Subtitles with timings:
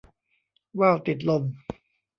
[0.79, 1.43] ว่าวติดลม